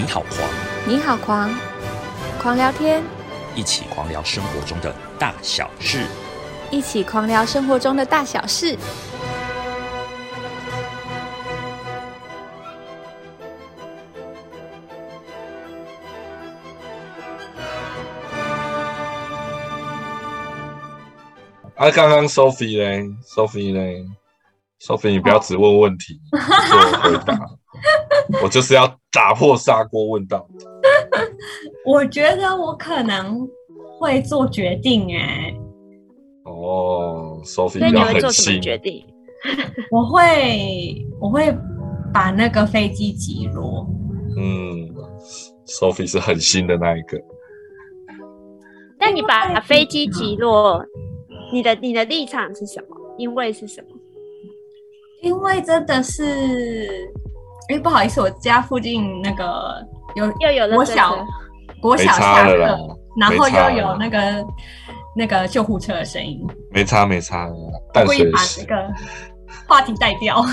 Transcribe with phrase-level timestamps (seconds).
[0.00, 0.48] 你好狂，
[0.86, 1.54] 你好狂，
[2.40, 3.02] 狂聊天，
[3.54, 6.06] 一起狂聊生活中的大小事。
[6.70, 8.78] 一起狂聊生活中的大小事。
[21.76, 24.02] 啊，刚刚 Sophie 嘞，Sophie 嘞
[24.80, 27.38] ，Sophie，你不要只问问题，做回答。
[28.42, 30.64] 我就是要打破砂锅问到底。
[31.84, 33.48] 我觉得我可能
[33.98, 35.52] 会做决定哎、
[36.44, 39.04] 哦，Sophie 那你会做什么心，决定？
[39.90, 41.52] 我会我会
[42.12, 43.86] 把那个飞机击落。
[44.36, 44.88] 嗯
[45.66, 47.20] ，Sophie 是狠心的那一个。
[48.98, 50.84] 但你把飞机击落，
[51.52, 52.96] 你的你的立场是什么？
[53.18, 53.96] 因为是什么？
[55.22, 57.10] 因为真的是，
[57.70, 61.26] 哎、不好意思，我家附近那个有又有了国小
[61.80, 64.44] 国小下课，然后又有那个
[65.16, 67.48] 那个救护车的声音，没差没差，
[67.92, 68.92] 淡故意把那个
[69.68, 70.44] 话题带掉。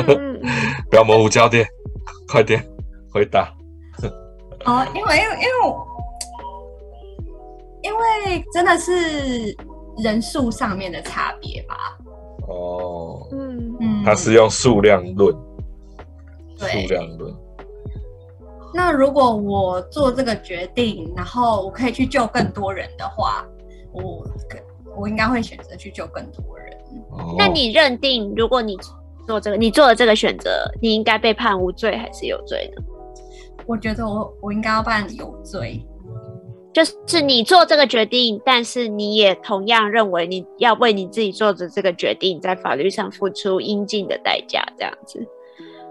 [0.90, 1.66] 不要模糊焦点，
[2.28, 2.64] 快点
[3.12, 3.52] 回答。
[4.64, 5.46] 哦，因为因为因为
[7.82, 9.56] 因为真的是
[10.02, 11.76] 人数上面的差别吧。
[12.48, 15.34] 哦，嗯，嗯，他是用数量论，
[16.60, 17.34] 对数量论。
[18.72, 23.44] 那如果我做这个决定，然后我可以去救更多人的话，
[23.92, 24.58] 我可
[24.96, 26.76] 我应该会选择去救更多人。
[27.10, 28.76] 哦那你认定，如果你
[29.26, 32.82] 做这个，你做了这个选择，你应该被判无罪还是有罪呢？
[33.66, 35.84] 我觉得我我应该要判有罪。
[36.72, 45.26] 就是你做这个决定，但是你也同样认为你要为你自己做的这个决定，在法律上付出应尽的代价，这样子。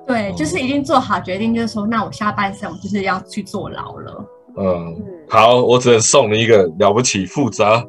[0.09, 4.25] 对，哦就是已经做好决定，就是说，那我下半生我就是要去坐牢了。
[4.57, 4.65] 嗯，
[4.97, 7.87] 嗯，好，我只能送你一个了不起，负责。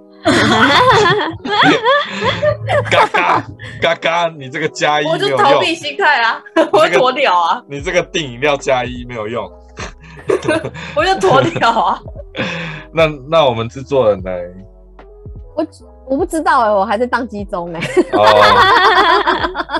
[2.90, 3.46] 嘎嘎
[3.80, 6.38] 嘎嘎，你这个加一我没有用就逃避，心态啊，
[6.72, 9.50] 我就鸵鸟啊，你这个订饮料加一没有用。
[10.94, 11.98] 我就鸵鸟啊。
[12.92, 14.30] 那那我们制作人呢？
[15.56, 15.64] 我
[16.10, 17.80] 我不知道哎、我还在宕机中哎、
[18.12, 18.26] 哦，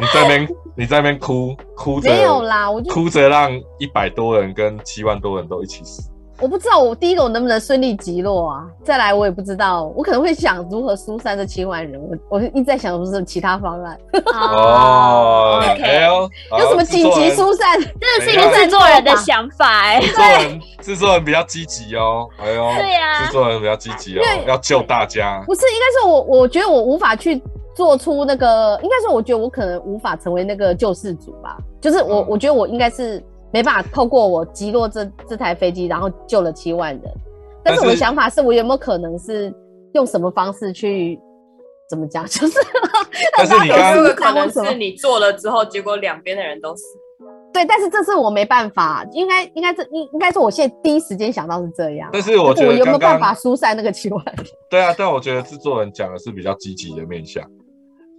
[0.01, 6.10] 你在那边你在那边哭哭着没有啦，我就哭着让一百多人跟七万多人都一起死。
[6.41, 8.65] 我不知道我第一个我能不能顺利击落啊？
[8.83, 13.99] 再来我也不知道，我可能会想如何疏散这七万人，我我一直在想是不是其他方案，
[14.35, 17.79] 哦， 哎 OK，呦，有什么紧急疏散？
[18.01, 25.43] 这是一个制作人的想法哎、制作人制作人比较积极哦，哎呦，对呀制作人比较积极哦要救大家。
[25.47, 27.43] 不是，应该是我我觉得我无法去
[27.75, 33.23] 做出那个，应该说我觉得我可能无法成为那个救世主吧，就是我、嗯我觉得我应该是
[33.53, 37.05] 没办法透过我击落这这台飞机，然后救了七万人。
[37.63, 39.53] 但是我的想法是我有没有可能是
[39.93, 41.21] 用什么方式去
[41.89, 42.59] 怎么讲， 就是
[43.37, 46.85] 但是你有刚这个可能是你做了之后，结果两边的人都死。
[47.53, 52.09] 对，但是这是我没办法，应该应该这应应该是我现在第一时间想到是这样。
[52.13, 54.47] 但是我觉我有没有办法疏散那个七万人？
[54.71, 57.45] 对啊，但我觉得制作人讲的是比较积极的面向，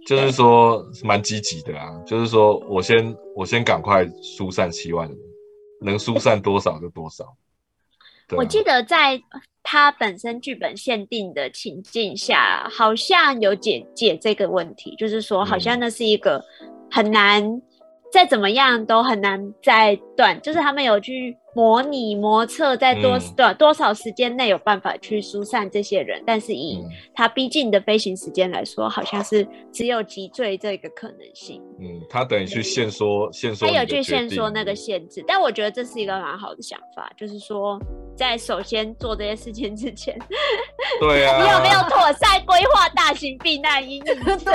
[0.06, 5.16] 就是说蛮积极的啊，就是说我先我先赶快疏散七万人，
[5.80, 7.24] 能疏散多少就多少。
[7.24, 7.32] 啊
[8.34, 9.20] 我记得在
[9.62, 16.42] 他本身剧本限定的情境下，好像有解解这个问题，就是说，好像那是一个
[16.90, 17.60] 很难，
[18.10, 31.62] 再怎么样都很难再断，就是他们有去模拟模测，在多嗯短、多少时间内有办法去疏散这些人，但是以嗯他逼近的飞行时间来说，好像是只有急坠这个可能性。
[31.78, 37.78] 嗯，他等于去限缩限缩他有去限缩那个限制，但我觉得这是一个蛮好的想法，就是说，
[38.16, 40.18] 在首先做这些事情之前，
[41.00, 44.50] 对啊， 你有没有妥善规划大型避难阴影的政策？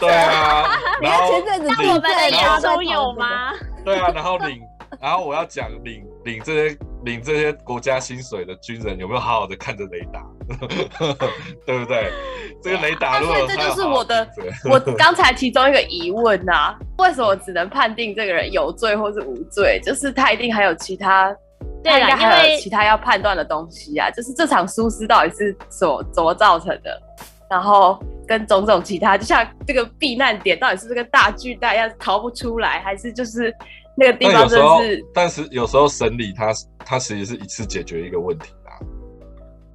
[0.00, 0.68] 对啊，
[1.00, 3.52] 你然后看前阵子那我们的然后演出有吗？
[3.84, 4.60] 对啊，然后领，
[5.00, 10.24] 然后我要讲领领这些领这些国家薪水的军人有没有好好的看着雷达，
[11.66, 12.12] 对不对？
[12.62, 14.28] 这个雷达如果这就是我的
[14.70, 19.80] 我刚才其中一个疑问呐、为什么只能判定这个人有罪或是无罪？
[19.82, 21.34] 就是他一定还有其他，
[21.82, 24.08] 对啦他应该还有其他要判断的东西啊。
[24.10, 27.02] 就是这场疏失到底是怎么怎么造成的，
[27.50, 27.98] 然后
[28.28, 33.52] 跟种种其他，就像这个避难点到底是不是跟大巨蛋一样逃不出来，还是就是
[33.96, 36.52] 那个地方但是，但是有时候审理它
[36.84, 38.72] 它其实是一次解决一个问题啊，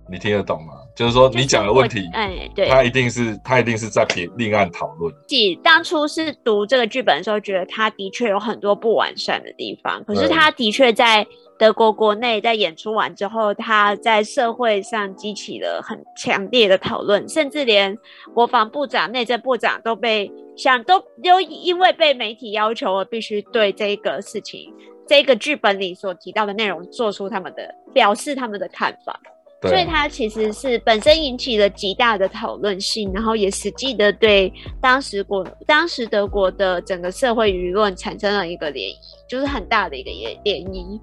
[0.09, 0.73] 你听得懂吗？
[0.95, 5.13] 就是说你讲的问题，哎，对，他一定是他一定是在别另案讨论。
[5.27, 11.23] 自己当初是读这个剧本的时候，觉得他的确有很多不完善的地方，可是对他的确在
[11.59, 17.95] 德国国内在演出完之后，他在社会上激起了很强烈的讨论，甚至连
[18.33, 24.73] 国防部长、内政部长都被想都都因为被媒体要求而必须对这个事情、
[25.07, 29.17] 这个剧本里所提到的内容做出他们的表示他们的看法。
[29.63, 38.95] 所以对，它其实是本身引起了极大的讨论性，然后也实际的对当时国当时德国的整个社会舆论产生了一个涟漪，
[39.27, 40.99] 就是很大的一个涟涟漪。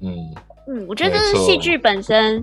[0.00, 0.16] 嗯，
[0.68, 2.42] 嗯，我觉得这是戏剧本身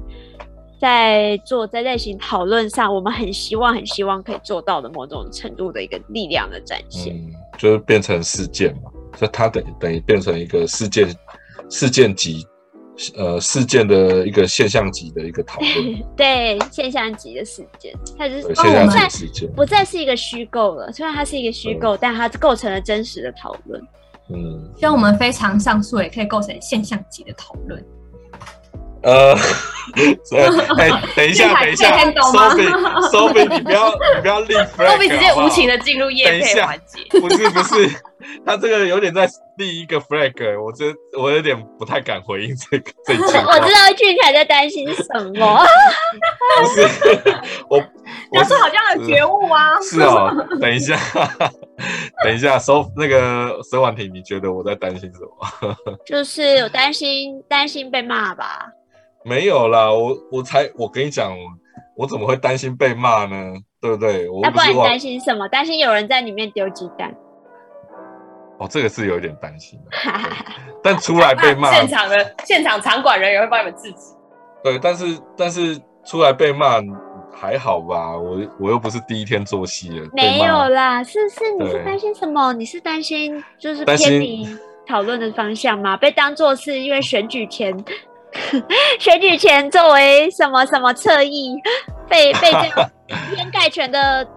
[0.86, 7.16] 在做在类型讨论上，我们很希望很希望可以做到的某种程度的一个力量的展现。
[7.16, 11.10] 嗯，就是变成事件嘛，所以它等等于变成一个事件
[11.72, 12.46] 事件级，
[13.18, 20.92] 呃，事件的一个现象级的一个讨论， 对现象级的事件，它就是对，现象不再级事件，不再是一个虚构了。
[20.92, 23.82] 虽然它是一个虚构，但它构成了真实的讨论。
[24.30, 27.84] 嗯，希望我们非常上述也可以构成现象级的讨论。
[29.06, 29.36] 呃，
[30.25, 30.44] 所以
[30.80, 37.04] 哎，等一下，等一下，Sophie，Sophie，你不要你不要立 flag，都比直接无情的进入夜配环节。
[37.22, 37.88] 不是不是，
[38.44, 40.86] 他这个有点在立一个 flag，我这
[41.22, 43.54] 我有点不太敢回应这个这一句话。
[43.54, 45.04] 我知道俊凯在担心什
[45.36, 45.63] 么。
[46.58, 46.81] 不是
[47.69, 47.78] 我，
[48.31, 50.34] 我他说好像很觉悟啊，是哦。
[50.60, 50.98] 等一下，
[52.24, 55.75] 等一下，收那个沈婉婷，你觉得我在担心什么？
[56.08, 58.66] 就是有担心担心被骂吧？
[59.25, 61.36] 没有啦，我我才我跟你讲，
[61.98, 63.54] 我怎么会担心被骂呢？
[63.81, 64.30] 对不对？
[64.30, 65.48] 我不然你担心什么？
[65.48, 67.13] 担心有人在里面丢鸡蛋？
[68.57, 69.98] 哦，这个是有点担心的，
[70.81, 74.16] 但出来被骂，现场的现场场馆人员会帮你们制止。
[74.63, 76.81] 对，但是但是出来被骂
[77.33, 78.18] 还好吧？
[78.18, 82.54] 我我又不是第一天做戏了，被没有啦，是是，你是对担心什么？
[82.54, 84.48] 你是担心就是偏离
[84.88, 85.98] 讨论的方向吗？
[85.98, 87.75] 被当做是因为选举前，
[89.00, 91.56] 选举前作为什么什么侧翼，
[92.08, 94.28] 被被这样以偏概全的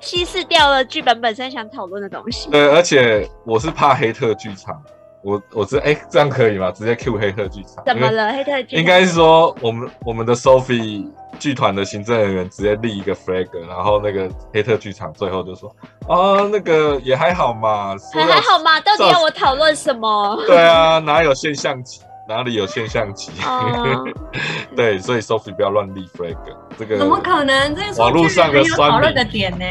[0.00, 2.50] 稀释掉了剧本本身想讨论的东西。
[2.50, 4.80] 对，而且我是怕黑特剧场，
[5.22, 6.70] 我我是哎、这样可以吗？
[6.70, 7.84] 直接 Q 黑特剧场？
[7.84, 8.32] 怎么了？
[8.32, 11.06] 黑特剧应该是说我们我们的 Sophie
[11.38, 15.68] 剧团的行政人员直接立一个 flag，然后那个黑特剧场最后就说
[16.08, 18.80] 啊，那个也还好嘛，还还好嘛？
[18.80, 20.42] 到底要我讨论什么？
[20.46, 22.00] 对啊，哪有现象级？
[22.30, 23.32] 哪里有现象级？
[23.44, 24.04] 哦
[24.76, 26.36] 对，所以 Sophie 不要乱立 flag，
[26.78, 27.74] 这个怎么可能？
[27.74, 29.64] 这是网络上的有酸民讨论的点呢。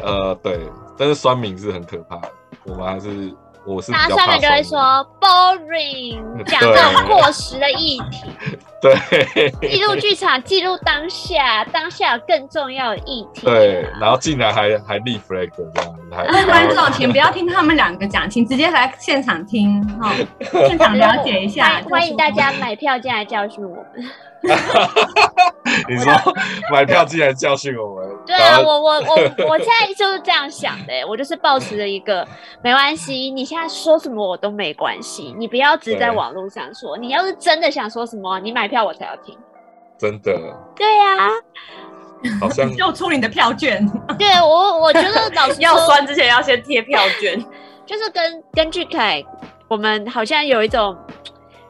[0.00, 0.60] 呃对，
[0.96, 2.30] 但是酸民是很可怕的，
[2.64, 3.34] 我们还是
[3.66, 4.78] 我是比然后较怕上面就会说
[5.20, 8.58] boring， 讲这种过时的议题。
[8.82, 20.14] 民对记录剧场，记录当下，当下更重要的议题、对，然后进来还还立 flag 这样，观众，请不要听他们两个讲，请直接来现场听哈，
[20.66, 21.80] 现场了解一下。
[21.88, 24.04] 欢欢迎大家买票进来教训我们。
[25.88, 26.12] 你说
[26.70, 29.14] 买票进来教训我们，对啊，我我我
[29.48, 32.26] 我现在就是这样想的、欸我就是抱持着一个
[32.62, 39.36] 没关系，你现在说什么我都没关系，你不要只在对网络上说，你要是真的想说什么，你买票我才要听。
[39.98, 40.32] 真的
[40.74, 41.28] 对呀、
[42.40, 43.86] 好像就出你的票券，
[44.18, 47.42] 对我我觉得老师 要说酸之前要先贴票券。
[47.84, 49.22] 就是跟根据凯，
[49.68, 50.96] 我们好像有一种，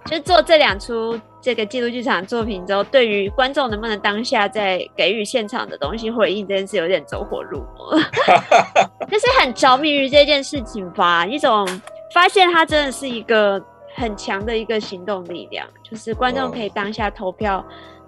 [0.04, 7.99] 就是做这两出这个记录剧场作品之后，对于观众能不能当下在给予现场的东西回应这件事，有点走火入魔，
[9.11, 11.66] 就是很着迷于这件事情吧，一种
[12.14, 13.61] 发现它真的是一个
[13.94, 17.62] 很强的一个行动力量，就是观众可以当下投票。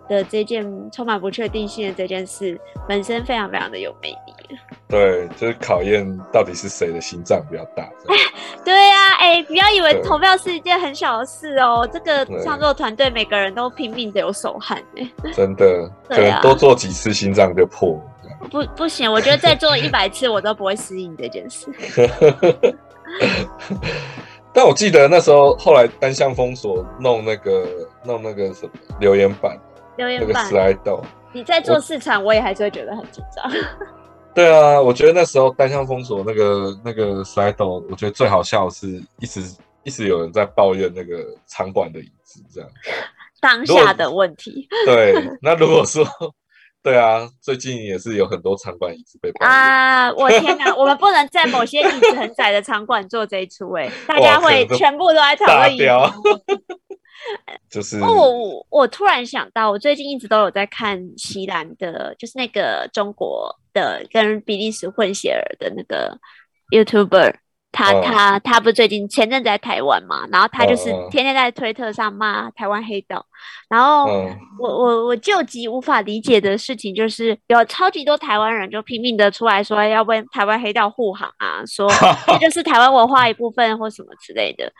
[0.08, 4.58] 的这件充满不确定性的这件事本身非常非常的有魅力。
[4.88, 7.88] 对，就是考验到底是谁的心脏比较大。
[8.64, 18.02] 对呀、哎、不要以为投票是一件很小的事哦，这个对创作团队每个人都拼命的有手汗哎、 真的，可能多做几次心脏就破了。
[18.50, 21.68] 不不行，我觉得再做一百次我都不会适应这件事。
[24.52, 27.66] 但我记得那时候后来单向封锁弄那个
[28.04, 28.70] 弄那个什么
[29.00, 29.58] 留言板
[29.96, 33.50] 那个留言板，slide，你在做市场，我也还是会觉得很紧张。
[34.34, 39.40] 对啊，我觉得那时候单向封锁那个那个 slide，我觉得最好笑的是一直
[39.84, 42.68] 一直有人在抱怨那个场馆的椅子这样。
[43.40, 46.04] 当下的问题对，那如果说
[46.82, 49.50] 对啊，最近也是有很多场馆椅子被抱怨。
[49.50, 50.12] 啊！
[50.12, 55.84] 我天哪，我们不能在某些椅子很窄的场馆做这一出 哎、大家会全部都在讨论椅子。
[57.70, 66.18] 就是哦，我我我突然想到，我最近一直都有在看西兰的，就是那个中国的跟比利时混血儿的那个
[66.70, 67.34] YouTuber，
[67.72, 73.24] 他、哦他他不是最近前阵子在台湾嘛，然后他就是天天在推特上骂台湾黑道，
[73.68, 81.88] 然后嗯我我我救急无法理解的事情就是，有超级多台湾人就拼命的出来说要为台湾黑道护航啊，说
[82.28, 84.72] 这就是台湾文化一部分或什么之类的。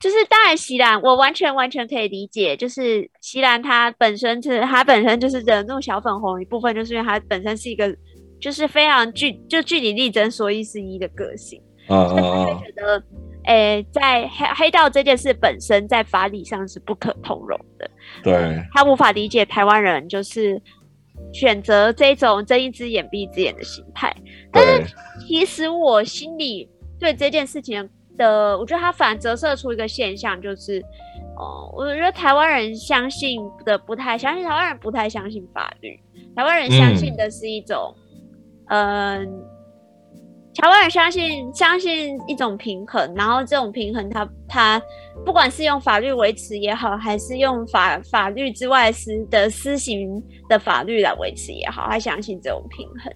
[0.00, 7.92] 就是当然，席兰我完全完全可以理解，就是席兰他本身是他本身就是惹怒小粉红一部分，就是因为他本身是一个
[8.40, 11.60] 就是非常据就据理力争、说一是一的个性。
[11.88, 13.02] 嗯所以他觉得，
[13.44, 17.90] 诶、在黑黑道这件事本身在法理上是不可通融的。
[18.22, 20.60] 对，他无法理解台湾人就是
[21.32, 24.14] 选择这种睁一只眼闭一只眼的心态。
[24.52, 24.84] 对，
[25.26, 26.68] 其实我心里
[27.00, 27.90] 对这件事情的，
[28.26, 30.80] 我觉得它反而折射出一个现象，就是，
[31.36, 35.98] 哦、我觉得台湾人相信的不太相信，台湾人不太相信法律，
[36.34, 37.94] 台湾人相信的是一种，
[38.66, 39.26] 嗯、
[40.54, 44.82] 台湾人相信相信一种平衡，然后这种平衡它，它
[45.24, 53.12] 不管是用法律维持也好，还是用法法律之外施的施行的法律来维持也好，他相信这种平衡。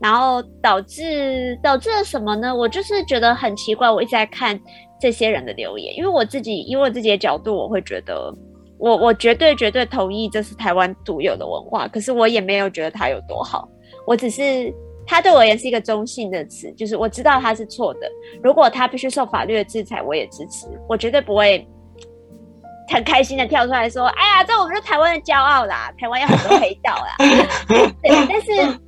[0.00, 2.54] 然后导致导致了什么呢？
[2.54, 4.58] 我就是觉得很奇怪，我一直在看
[5.00, 8.32] 这些人的留言，因为我自己以我自己的角度，我会觉得
[8.78, 13.68] 我我绝对绝对同意这是台湾独有的文化，可是我也没有觉得它有多好，
[14.06, 14.72] 我只是
[15.06, 18.00] 它对我而言是一个中性的词，就是我知道它是错的，
[18.42, 21.66] 如果它必须受法律的制裁，我也支持，我绝对不会。
[22.88, 27.16] 很开心的跳出来说：“哎呀，这我们是台湾的骄傲啦，台湾有很多黑道啦。”
[28.00, 28.78] 对，但是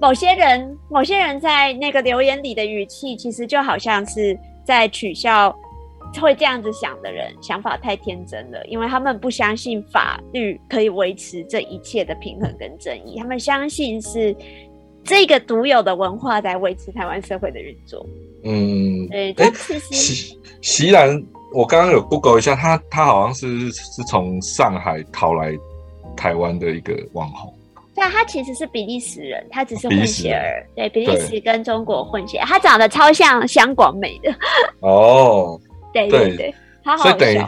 [0.00, 5.54] 某些人，某些人在那个留言里的语气，其实就好像是在取笑
[6.20, 14.34] 会这样子想的人，想法太天真了，因为他们不相信法律可以维持这一切的平衡跟正义，他们相信是
[15.02, 18.06] 这个独有的文化在维持台湾社会的运作。
[18.44, 21.20] 嗯，对，哎这其实席席兰，
[21.52, 25.58] 我刚刚有 Google 一下，他他好像是是从上海逃来
[26.16, 27.52] 台湾的一个网红。
[27.98, 31.20] 对啊，他其实是比利时人，他只是混血儿，对，比利对。
[31.20, 34.32] 时跟中国混血，他长得超像香广美的，
[34.80, 35.60] 哦，
[35.92, 36.28] 对对。
[36.28, 37.46] 对对，他好所以等于。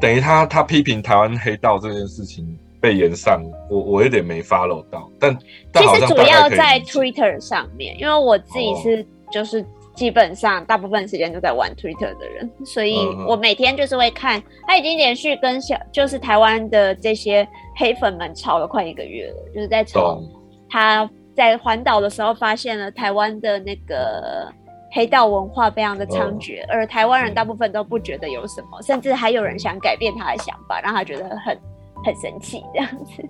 [0.00, 5.36] 等于他他批评台湾黑道这件事情被延上，我我有点没 follow 到，但
[5.70, 8.80] 但其实主要在 Twitter 上面，因为我自己哦。
[8.82, 9.62] 是就是
[9.94, 12.96] 基本上大部分时间都在玩 Twitter 的人，所以
[13.28, 17.46] 我每天就是会看，他已经连续跟小就是台湾的这些
[17.80, 20.20] 黑粉们吵了快一个月了，就是在吵
[20.68, 24.52] 他在环岛的时候发现了台湾的那个
[24.92, 31.58] 黑道文化非常的猖哦獗，而台湾人嗯大部分都不觉得有什么，甚至还有人想改变他的想法，让他觉得很
[32.04, 33.22] 很神气这样子。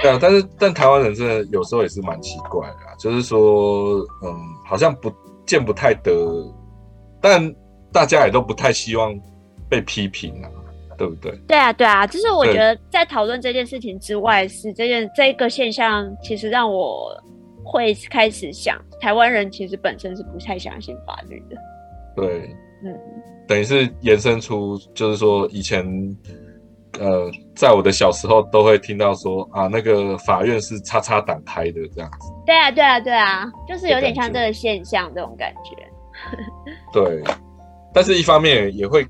[0.00, 4.34] 对啊，但是但台湾人真的有时候也是蛮奇怪的、啊，就是说，嗯，
[4.64, 5.12] 好像不
[5.44, 6.12] 见不太得，
[7.20, 7.54] 但
[7.92, 9.14] 大家也都不太希望
[9.68, 10.48] 被批评啊，
[10.98, 11.32] 对不对？
[11.46, 17.16] 对啊，对啊，就是我对觉得在讨论这件事情之外，是这件这个现象，其实让我
[17.64, 21.56] 会开始想，台湾人其实本身是不太相信法律的。
[22.16, 22.50] 对，
[22.84, 22.92] 嗯，
[23.46, 25.86] 等于是延伸出，就是说以前，
[26.98, 35.76] 呃，在我的小时候都会听到说啊，那个法院是叉叉党开的这样子，对啊，对啊，对啊，就是有点像这个现象这种感觉。
[36.92, 37.22] 对，
[37.94, 39.06] 但是一方面也会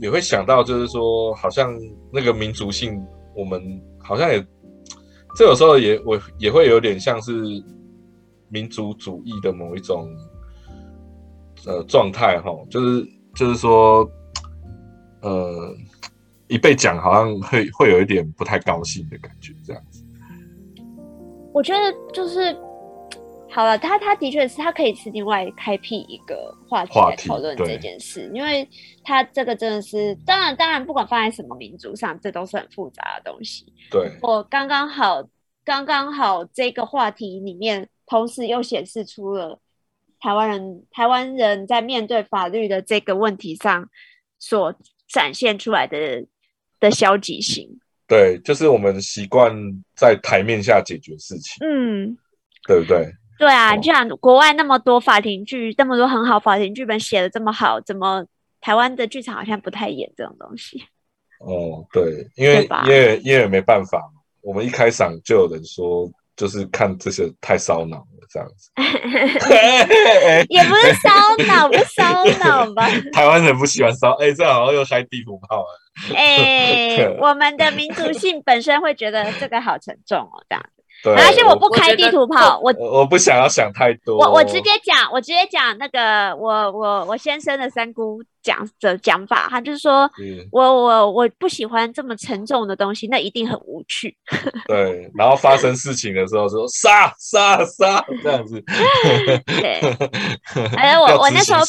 [0.00, 1.72] 也会想到，就是说，好像
[2.12, 3.00] 那个民族性，
[3.36, 3.62] 我们
[3.98, 4.44] 好像也，
[5.36, 7.32] 这有时候也我也会有点像是
[8.48, 10.08] 民族主义的某一种
[11.66, 14.10] 呃状态哈，就是就是说，
[15.20, 15.74] 呃，
[16.48, 20.02] 一被讲好像会会有一点不太高兴的感觉，这样子。
[21.52, 22.56] 我觉得就是
[23.52, 28.66] 好了，他他的确是他可以是另外开辟一个话题来讨论这件事，因为
[29.02, 33.66] 他这个真的是，当然当然不管放在什么民族上，这都是很复杂的东西。
[33.90, 35.28] 对，我刚刚好，
[35.64, 39.60] 刚刚好这个话题里面，同时又显示出了
[40.20, 43.88] 台湾人台湾人在面对法律的这个问题上
[44.38, 44.74] 所
[45.08, 46.24] 展现出来的
[46.78, 47.68] 的消极性。
[48.06, 49.52] 对，就是我们习惯
[49.96, 52.16] 在台面下解决事情，嗯，
[52.66, 53.10] 对不对？
[53.40, 58.22] 对啊，哦就像国外那么多法庭剧，那么多很好法庭剧本写的这么好，怎么
[58.60, 60.84] 台湾的剧场好像不太演这种东西？
[61.40, 63.98] 哦，对，因为因为因为没办法，
[64.42, 66.06] 我们一开场就有人说
[66.36, 68.70] 就是看这些太烧脑了这样子。
[70.50, 71.10] 也不是烧
[71.48, 72.86] 脑，不是烧脑吧？
[73.14, 76.14] 台湾人不喜欢烧，哎、这好像又开地图炮了。
[76.14, 80.62] 哎、 我们的民族性本身会觉得这个好沉重哦，这样。
[81.02, 84.18] 对，而且我不开地图炮，我我我不想要想太多。
[84.18, 94.16] 我我直接讲，我直接讲那个我我我先生的三姑讲的讲法，他就是说嗯我我我不喜欢这么沉重的东西，那一定很无趣。
[94.66, 98.62] 对，然后发生事情的时候说杀杀杀这样子。
[99.46, 99.80] 对，
[100.76, 101.60] 哎，我我那时候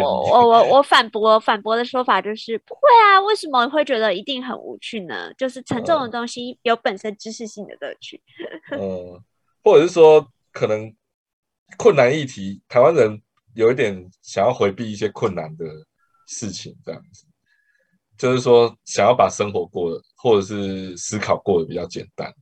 [0.00, 5.32] 我我我反驳反驳的说法就是不会啊，为什么会觉得一定很无趣呢？
[5.36, 8.20] 就是沉重的东西有本身知识性的乐趣。
[8.72, 9.20] 嗯，
[9.62, 10.94] 或者是说，可能
[11.76, 13.20] 困难议题，台湾人
[13.54, 15.64] 有一点想要回避一些困难的
[16.26, 17.24] 事情，这样子，
[18.16, 22.32] 就是说想要把生活过得，或者是思考过得比较简单。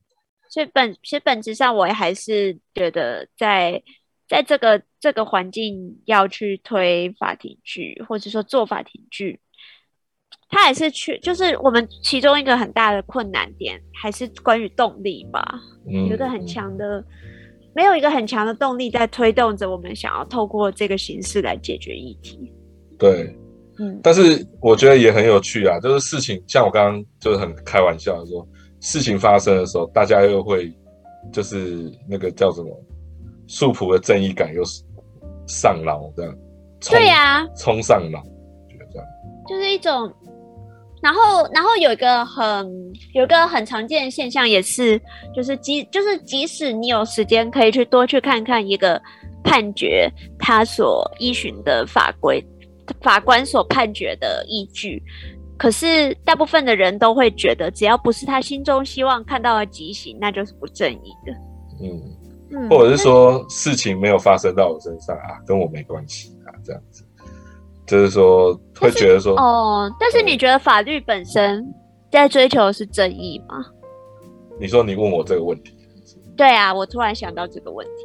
[0.49, 3.81] 所以本其实本质上，我也还是觉得在
[4.27, 9.39] 在这个这个环境要去推法庭剧，或者说做法庭剧，
[10.49, 15.59] 它还是去就是我们其中一个很大的困难点，还是关于动力吧。
[15.87, 17.01] 嗯，有一个很强的，
[17.73, 22.51] 没有一个很强的动力在推动着我们想要透过这个形式来解决议题。
[22.99, 23.33] 对，
[23.81, 28.47] 嗯，但是我觉得也很有趣啊，就是事情像我刚刚就是很开玩笑的说，
[28.79, 30.71] 事情发生的时候，大家又会
[31.33, 32.69] 就是那个叫什么
[33.47, 34.61] 素朴的正义感又
[35.47, 36.35] 上脑这样，
[36.89, 38.21] 对呀、冲上脑，
[38.69, 39.07] 觉得这样，
[39.49, 40.13] 就是一种，
[41.01, 42.71] 然后然后有一个很
[43.15, 45.01] 有一个很常见的现象，也是
[45.35, 49.01] 就是即就是即使你有时间可以去多去看看一个
[49.43, 50.07] 判决，
[50.37, 52.43] 他所依循的法规，
[53.01, 55.01] 法官所判决的依据。
[55.57, 61.31] 可是大部分的人都会觉得，只要不是他心中希望看到的极刑，那就是不正义的。
[61.83, 62.01] 嗯。
[62.53, 67.01] 嗯，或者是说事情没有发生到我身上啊，跟我没关系啊，这样子，
[67.87, 71.65] 就是说会觉得说，哦，但是你觉得法律本身
[72.11, 73.63] 在追求的是正义吗？
[74.59, 75.73] 你说你问我这个问题，
[76.35, 78.03] 对啊，我突然想到这个问题，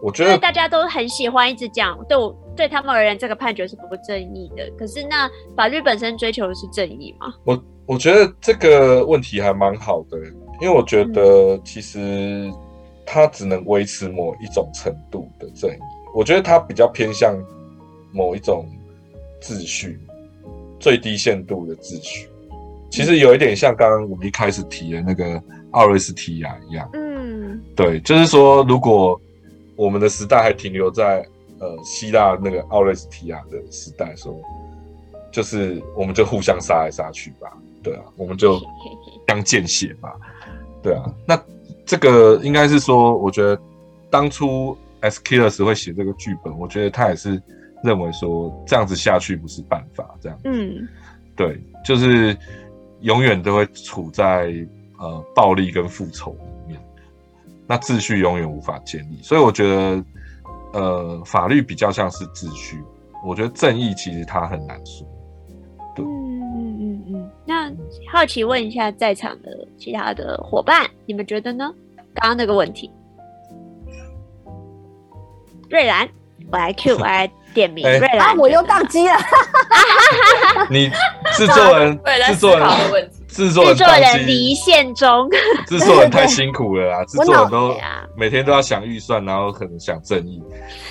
[0.00, 4.68] 我觉得大家都很喜欢一直讲，对我对他们而言，这个判决是不正义的。
[4.78, 7.34] 可是那法律本身追求的是正义吗？
[7.44, 10.18] 我我觉得这个问题还蛮好的，
[10.60, 12.50] 因为我觉得其实
[13.04, 15.78] 它只能维持某一种程度的正义，
[16.14, 17.36] 我觉得它比较偏向
[18.12, 18.66] 某一种
[19.40, 20.00] 秩序，
[20.80, 22.28] 最低限度的秩序。
[22.90, 25.40] 其实有一点像刚刚我们一开始提的那个
[25.72, 26.88] 奥瑞斯提亚一样。
[26.94, 29.20] 嗯对，就是说，如果
[29.76, 31.26] 我们的时代还停留在
[31.60, 34.34] 呃希腊那个奥瑞斯提亚的时代，说
[35.30, 38.60] 就是我们就互相杀来杀去吧，对啊，我们就
[39.28, 40.14] 相见血吧，
[40.82, 41.12] 对啊。
[41.26, 41.40] 那
[41.84, 43.58] 这个应该是说，我觉得
[44.10, 47.40] 当初 S K 的时会写这个剧本，我觉得他也是
[47.84, 50.88] 认为说这样子下去不是办法，这样嗯
[51.36, 52.36] 对，就是
[53.02, 54.52] 永远都会处在
[54.98, 56.80] 呃暴力跟复仇里面，
[57.66, 59.18] 那秩序永远无法建立。
[59.22, 60.02] 所以我觉得，
[60.76, 62.84] 呃，法律比较像是秩序，
[63.24, 65.06] 我觉得正义其实它很难说。
[65.98, 67.30] 嗯嗯嗯嗯。
[67.46, 67.72] 那
[68.12, 71.72] 好奇问一下在场的其他的伙伴，你们觉得呢？
[72.14, 72.90] 刚刚那个问题，
[75.70, 76.08] 瑞兰，
[76.50, 78.36] 我来 Q，我来点名哎瑞啊，兰。
[78.36, 79.14] 我又宕机了。
[80.70, 80.90] 你
[81.34, 83.15] 制作人 制作人的人，问题。
[83.36, 85.28] 制作人制作人离，线中，
[85.66, 87.04] 制作人太辛苦了啦！
[87.06, 87.76] 制作人都
[88.16, 90.42] 每天都要想预算，然后可能想正义，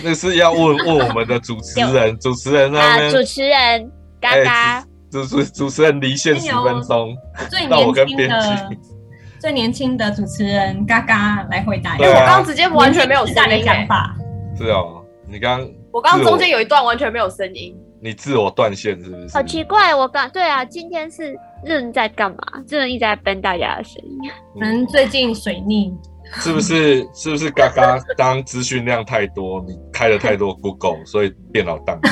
[0.04, 7.16] 那是要问问我们的主持人， 主持人那啊，边主持人嘎哎嘎，主主主持人离线十分钟，
[7.50, 8.82] 最让我跟年轻编剧的
[9.42, 14.16] 最年轻的主持人嘎嘎来回答因为我下刚刚直接完全没有声音、法。
[14.58, 17.76] 是哦，你刚我刚刚中间有一段完全没有声音。
[18.06, 19.34] 你自我断线是不是？
[19.34, 22.38] 好奇怪，我刚对啊，今天是任在干嘛？
[22.70, 24.30] 润一直在崩大家的声音。
[24.54, 25.91] 可能最近水逆，
[26.36, 27.00] 是不是？
[27.15, 27.50] 是不是？
[27.50, 32.10] 嘎嘎，当资讯量太多，你开了太多 Google，所以电脑宕机。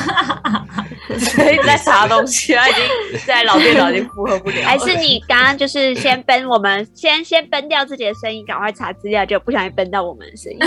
[1.30, 4.62] 所以在查东西，他已经在老电脑已经负荷不了了。
[4.66, 10.58] 还是你刚刚就是先崩我们，先先崩掉自己的声音，赶快查资料，就不小心崩到我们的声音。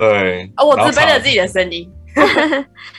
[0.00, 1.88] 对，哦，我然后查自卑了自己的声音。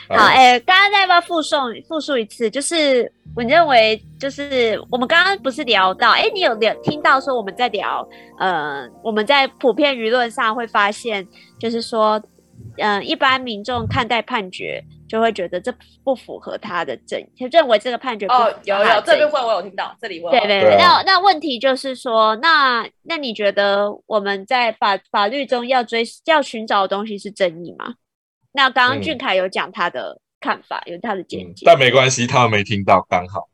[0.09, 1.55] 好，哎、刚刚再要不要复述
[1.87, 2.49] 复述一次？
[2.49, 8.07] 就是我认为，就是我们刚刚不是聊到，哎、你有聊听到说我们在聊，
[8.39, 11.25] 呃，我们在普遍舆论上会发现，
[11.59, 12.21] 就是说，
[12.77, 15.73] 嗯、一般民众看待判决，就会觉得这
[16.03, 27.93] 不符合他的正义，就认为这个判决不符合哦，有有，他的正义这边问我有听到，这里问我对对对，那那问题就是说，那那你觉得我们在法法律中要追要寻找的东西是正义吗？
[28.55, 33.49] 那刚刚嗯俊凯有讲他的看法，有他的见嗯解，但没关系，他们没听到，刚好，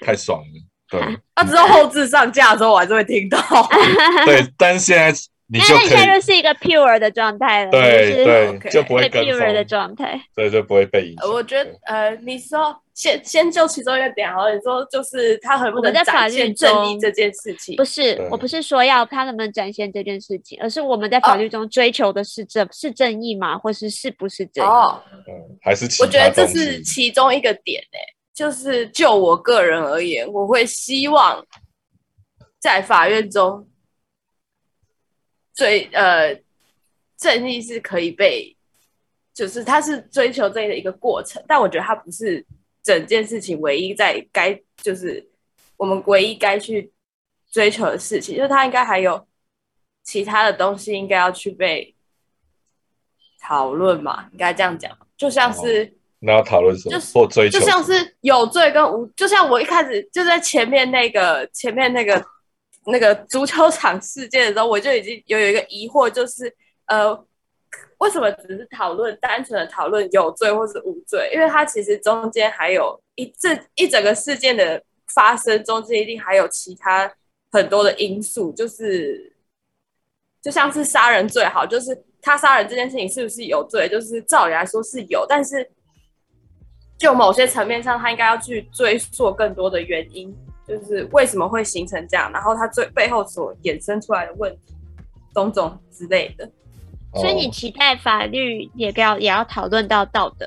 [0.00, 0.62] 太爽了。
[0.88, 1.00] 对
[1.34, 3.38] 啊，之后后置上架的时候，我还是会听到。
[4.26, 5.10] 对，但是现在
[5.52, 10.18] 你那就可那你现在就，是一个 pure 的状态了，对对就不会跟 pure 的，状态。
[10.34, 11.26] 对，就不会被影响。
[11.26, 17.84] 呃我觉得，呃，你说先先就其中一个点好了，你说就是他很不能我在法律展现正义这件事情不？
[17.84, 23.58] 是，我不是说要他能不能展现这件事情，而是我们在法律中追求的是正、是正义吗？
[23.58, 24.68] 或是是不是正义？
[24.68, 26.46] 哦，嗯，还是其我觉得这。
[26.46, 27.98] 是其中一个点诶、
[28.34, 31.42] 就是就我个人而言，我会希望
[32.60, 33.66] 在法院中
[35.54, 36.38] 追呃
[37.16, 38.56] 正义是可以被，
[39.32, 42.44] 就是它是追求正义的一个过程，但我觉得它不是
[42.82, 45.28] 整件事情唯一在该就是
[45.76, 46.92] 我们唯一该去
[47.50, 49.26] 追求的事情，就是它应该还有
[50.02, 51.94] 其他的东西应该要去被
[53.40, 55.96] 讨论嘛，应该这样讲，就像是。
[56.24, 57.82] 那要讨论什么就是或追求就像？
[57.82, 62.24] 是有罪跟无，就像我一开始就在前面那个前面那个
[62.86, 66.54] 那个足球场事件的时候，我就已经有有一个疑惑，就是
[66.86, 67.14] 呃，
[67.98, 71.30] 为什么只是讨论单纯的讨论有罪或是无罪？
[71.32, 77.12] 因为它其实中间还有一这一整个事件的发生中间一定还有其他
[77.50, 79.32] 很多的因素，就是
[80.42, 83.88] 就像是杀人罪好，就是他杀人这件事情是不是有罪？
[83.88, 85.70] 就是照理来说是有，但是
[86.98, 90.34] 就某些层面上，他应该要去追溯更多的原因，
[90.72, 94.74] 就是为什么会形成这样，然后它最背后所衍生出来的问题，
[95.34, 96.48] 种种之类的。
[97.14, 100.46] 所以你哦期待法律也要也要讨论到道德，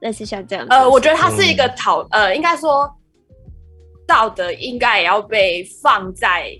[0.00, 0.66] 类似像这样。
[0.70, 2.90] 呃，我觉得它是一个讨，呃，应该说
[4.06, 6.50] 道德应该也要被放在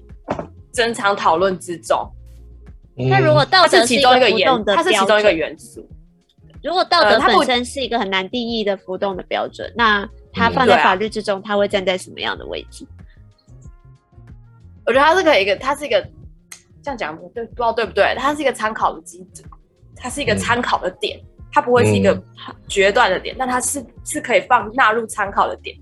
[0.70, 2.06] 正常讨论之中，
[2.94, 4.26] 那如果道德是其中一个
[4.76, 5.88] 它是其中一个，元素。
[6.62, 12.86] 如果道德本身是一个很难定义的浮动的标准，那它嗯放在法律之中，他会站在什么样的位置？
[14.84, 16.00] 我觉得他是个一个，他是一个
[16.82, 18.14] 这样讲不对，不知道对不对？
[18.18, 19.48] 他是一个参考的基准，
[19.94, 21.20] 它是一个嗯参考的点，
[21.52, 25.76] 它不会是一个嗯决断的点，但它是是可以放纳入参考的点，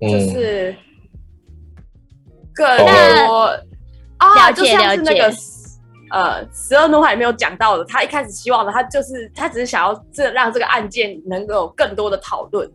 [0.00, 0.76] 就嗯是
[2.52, 3.58] 更懂多
[4.18, 5.32] 啊，就像是那个
[6.10, 12.70] 呃，十二怒海里面有讲到的，他一开始希望的，他就是他只是想要这让这个案件能够有更多的讨论。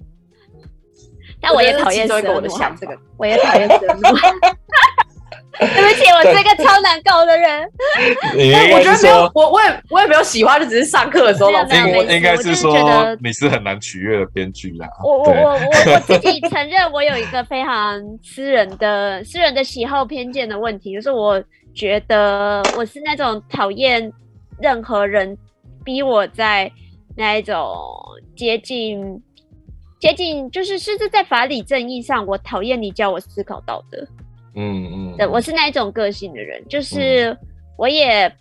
[1.48, 4.02] 但我也讨厌是其中一个我的想这个， 我也讨厌蛇奴。
[5.60, 7.68] 对不起，我是一个超难搞的人。
[8.76, 14.88] 我觉得没有，，我我也我也没有喜欢，就只是上课的时候老师没有没有应应该是是说觉得你是很难取悦的编剧啦。
[15.04, 15.60] 我我我我
[15.94, 24.14] 我自己承认，我有一个非常私人的私人的喜好偏见的问题，就是我觉得我是那种讨厌
[24.62, 25.36] 任何人
[25.84, 26.72] 逼我在
[27.16, 27.76] 那一种
[28.36, 29.00] 接近
[30.00, 33.98] 接近，就是甚至在法理正义上，我讨厌你教我思考道德。
[34.56, 37.36] 嗯嗯，对，我是那一种个性的人，就是
[37.78, 38.32] 我也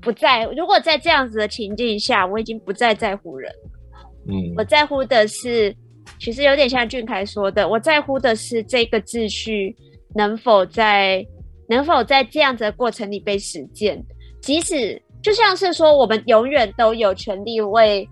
[0.00, 0.44] 不在。
[0.56, 3.52] 如果在这样子的情境下，我已经不再在乎人。
[4.26, 5.74] 嗯我在乎的是，
[6.18, 9.74] 其实有点像俊凯说的，我在乎的是这个秩序
[10.14, 11.26] 能否在
[11.68, 14.02] 能否在这样子的过程里被实践。
[14.40, 18.06] 即使就像是说，我们永远都有权利为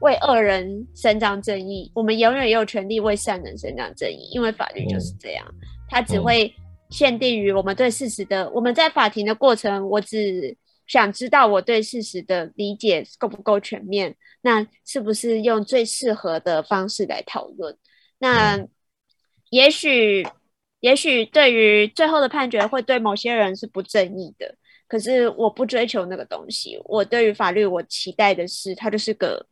[0.00, 5.46] 为恶人伸张正义，我们永远也有权利为善人伸张正义，因为法律就是这样，
[5.88, 6.54] 它只嗯会
[6.90, 8.48] 限定于我们对事实的。
[8.50, 10.56] 我们在法庭的过程，我只
[10.86, 17.76] 想知道我对事实的理解够不够全面，那是不是用最适合的方式来讨论？
[18.18, 18.64] 那
[19.50, 20.26] 也许，
[20.80, 24.54] 也许对于最后的判决会对某些人是不正义的，
[24.86, 26.78] 可是我不追求那个东西。
[26.84, 29.44] 我对于法律，我期待的是它就是个，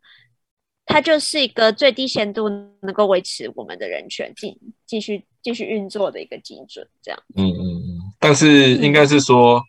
[0.87, 2.49] 它就是一个最低限度
[2.81, 7.21] 能够维持我们的人权继继续继续运作的一个基准，这样。
[7.37, 9.63] 嗯嗯嗯，但是应该是说，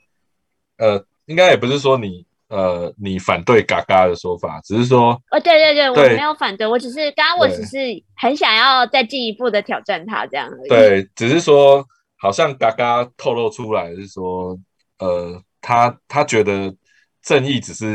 [0.77, 7.77] 呃，应该也不是说你呃你反对嘎嘎的说法，只是说哦，对对对，我没有反对，我只是刚刚我只是
[8.15, 10.69] 很想要再进一步的挑战他这样而已。
[10.69, 11.85] 对，只是说
[12.17, 14.57] 好像嘎嘎透露出来是说，
[14.99, 16.75] 呃，他他觉得
[17.21, 17.85] 正义只是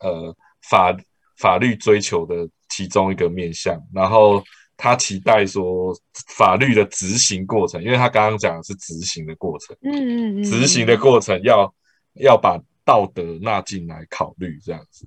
[0.00, 0.96] 呃法
[1.38, 4.42] 法律追求的其中一个面向，然后
[4.76, 5.92] 他期待说
[6.28, 9.76] 法律的执行过程，因为他刚刚讲的是执行的过程。
[9.82, 11.74] 嗯嗯嗯，执行的过程要
[12.14, 15.06] 要把道德纳进来考虑这样子。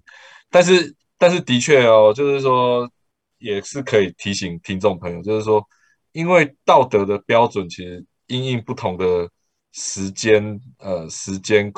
[0.50, 2.90] 但是但是的确哦，就是说
[3.38, 5.66] 也是可以提醒听众朋友，就是说，
[6.12, 9.30] 因为道德的标准其实因应不同的
[9.72, 11.72] 时间，呃，时间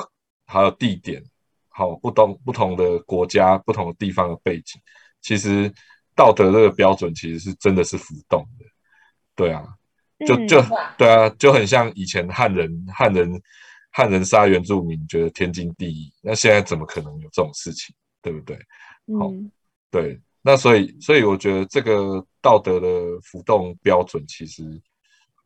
[0.46, 1.22] 还有地点，
[1.68, 4.80] 好不同不同的国家、不同的地方的背景，
[5.24, 5.72] 其实
[6.14, 8.64] 道德这个标准其实是真的是浮动的，
[9.34, 9.66] 对啊，
[10.24, 10.62] 就嗯就
[10.96, 13.42] 对啊，就很像以前汉人汉人
[13.90, 18.54] 汉人杀原住民，觉得天经地义，那现在怎么可能有这种事情，对不对？
[19.18, 19.50] 好嗯
[19.90, 22.88] 对，那所以所以我觉得这个道德的
[23.22, 24.62] 浮动标准，其实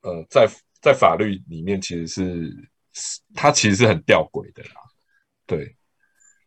[0.02, 0.48] 呃，在
[0.80, 2.50] 在法律里面其实是
[2.92, 4.80] 是它其实是很吊诡的啦。
[5.46, 5.76] 对，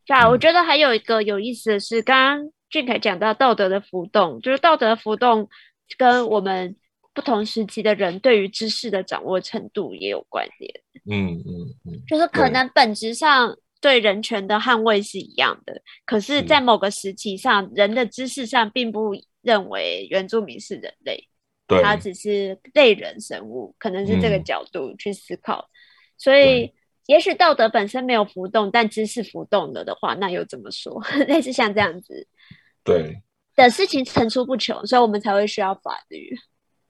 [0.05, 5.47] 对啊，我嗯觉得还有一个有意思的是，刚刚俊凯讲到道德的浮动，就是道德的浮动
[5.97, 6.75] 跟我们
[7.13, 10.73] 不同时期的人对于知识的掌握程度也有关联。
[11.09, 21.27] 嗯嗯嗯，就是可能本质上对人权的捍卫是一样的，可是，在某个时期上，人的知识上并不认为原住民是人类，
[21.67, 25.67] 对，他只是类人生物，可能是这个嗯角度去思考。
[26.17, 26.71] 所以，
[27.07, 31.01] 也许道德本身没有浮动，但知识浮动了的话，那又怎么说？
[31.27, 32.27] 类似像这样子
[32.83, 33.21] 对
[33.55, 36.29] 的事情层出不穷，所以我们才会需要法律。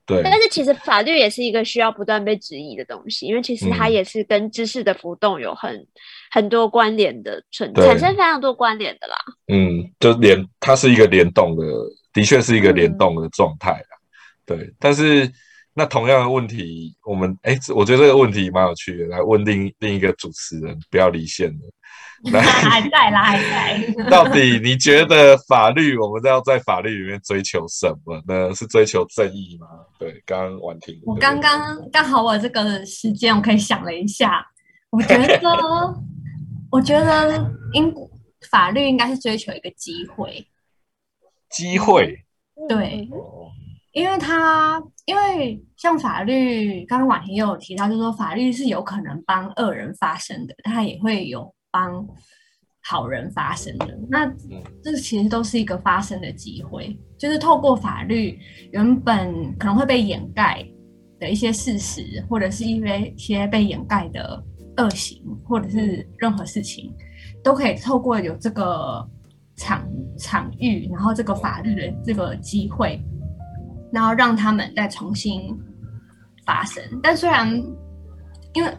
[0.03, 5.87] 对但是其实法律也是一个需要不断被质疑的东西，因为其实它嗯也是跟知识的浮动有很
[6.31, 9.15] 很多关联的存，对产生非常多关联的啦。
[9.47, 11.63] 嗯，就联它是一个联动的，
[12.11, 13.97] 的确是一个嗯联动的状态啦。
[14.45, 15.31] 对，但是
[15.73, 21.59] 那同样的问题，我们哎，这我觉得这个问题蛮有趣的，来问另另一个主持人，不要离线了。
[22.31, 23.93] 来，还在啦，还在。
[24.07, 28.53] 到底你觉得法律，我们要在法律里面追求什么呢？
[28.53, 29.67] 是追求正义吗？
[29.97, 34.45] 对，刚刚婉婷，我对刚刚刚好我有这个时间，我可以想了一下，
[34.91, 35.49] 我觉得，
[36.69, 37.91] 我觉得应
[38.51, 40.45] 法律应该是追求一个机会，
[41.49, 42.23] 机会，
[42.69, 43.40] 对，哦
[43.93, 52.07] 因为他因为像法律，刚刚婉婷也有提到，就是说法律是有可能帮恶人发声的，他也会有帮
[52.81, 53.97] 好人发声的。
[54.09, 58.39] 那嗯这其实都是一个发声的机会，就是透过法律
[58.71, 60.65] 原本可能会被掩盖
[61.19, 64.41] 的一些事实，或者是因为一些被掩盖的
[64.77, 66.93] 恶行，或者是任何事情，
[67.43, 69.05] 都可以透过有这个
[69.57, 69.85] 场
[70.17, 72.99] 场域，然后这个法律的这个机会，
[73.91, 75.57] 然后让他们再重新
[76.45, 76.83] 发生。
[77.03, 77.47] 但虽然
[78.53, 78.73] 因为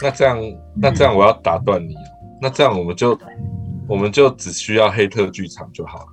[0.00, 0.38] 那这样，
[0.76, 1.94] 那这样我要打断你，
[2.40, 3.18] 那这样我们就
[3.88, 6.06] 我们就只需要黑特剧场就好了，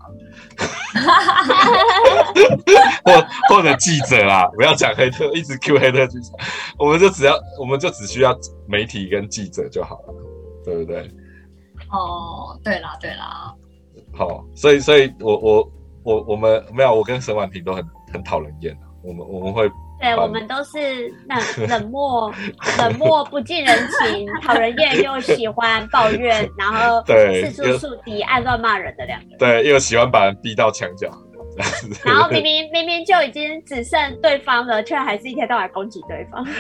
[3.06, 6.32] 或或者记者啦，不要讲黑特，一直 Q 黑特剧场，
[6.78, 10.14] 我们就只要我们就只需要媒体跟记者就好了，
[10.66, 11.10] 对不对？
[11.92, 13.54] 哦，对啦对啦，
[14.14, 15.72] 好，所以所以我我
[16.04, 19.70] 我我们没有，我跟沈婉婷都很很讨人厌啊，我们我们会
[20.00, 22.34] 对我们都是冷冷漠、
[22.80, 29.38] 冷漠、不近人情、讨人厌又喜欢抱怨，然后 对有四处树敌、爱乱骂人的两个人。
[29.38, 31.08] 对又喜欢把人逼到墙角，
[32.04, 36.44] 然后明明明明就已经只剩对方了，却还是一天到晚攻击对方。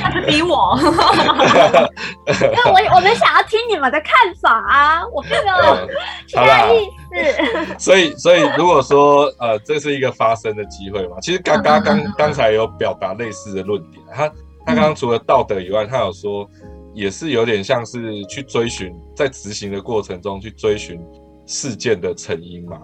[0.00, 0.78] 他是逼我，
[2.26, 5.88] 因为我我们想要听你们的看法啊，我并没有
[6.26, 7.74] 其他意思。
[7.78, 14.28] 所以，所以如果说呃，这是一个发生的机会嘛，其实刚刚刚刚才有表达类似的论点，他
[14.66, 16.48] 他刚刚除了道德以外，他有说
[16.94, 21.00] 也是有点像是去追寻在执行的过程中去追寻
[21.46, 22.78] 事件的成因嘛，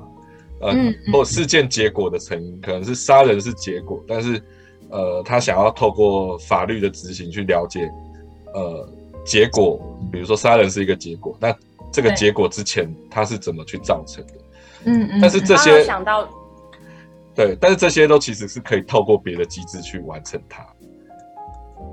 [0.63, 0.75] 呃，
[1.13, 4.43] 或事件结果的成因，可能是杀人是结果，但是
[4.91, 7.91] 呃，他想要透过法律的执行去了解
[8.55, 8.89] 呃
[9.25, 9.81] 结果，
[10.13, 11.55] 比如说杀人是一个结果，那
[11.93, 14.35] 这个结果之前他是怎么去造成的？
[14.85, 16.29] 嗯嗯，但是这些想到，
[17.35, 20.65] 对，但是这些都其实是可以透过别的机制去完成它。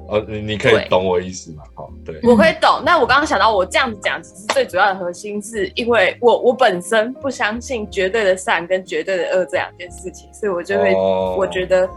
[0.09, 1.63] 呃，你你可以懂我意思吗？
[1.73, 2.81] 好，对，我可以懂。
[2.83, 11.89] 那我刚刚想到，我这样子讲，其实最主要的核心是因为我我本身不相信绝对的善跟绝对的恶这两件事情，所以我就会、哦我觉得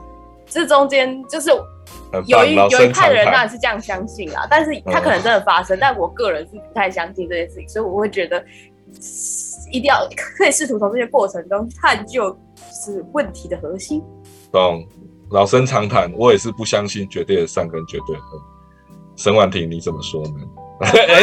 [0.46, 1.50] 这中间就是
[2.26, 8.44] 有一有一派的人当然是这样相信啦，但是他可能真的发生，但我个人是不太相信这件事情，所以我会觉得
[9.72, 14.02] 一定要 可以试图从这些过程中探究就是问题的核心。
[14.50, 14.86] 懂。
[15.30, 18.42] 老生常谈，我也是不相信绝对的善跟绝对的恶。
[19.16, 20.34] 沈婉婷，你怎么说呢？
[20.80, 21.22] 哎，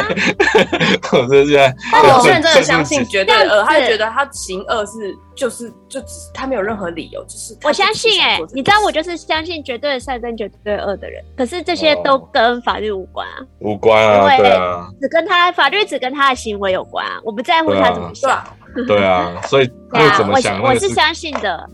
[1.12, 12.30] 我这现在，但有些人真的相信绝对的恶，他就觉得他行恶是就是就只是他没有任何理由，就是我相信哎、哎、你知道我就是相信绝对的善跟绝对的恶的人，可是这些都哦。
[12.32, 18.32] 跟法律无关啊，无关啊，对啊，只跟他法律只跟他的行为有关啊，我不在乎他怎么对想。
[18.32, 18.56] 啊，
[18.88, 21.70] 对啊，所以对啊，那怎么我想那个是我是相信的，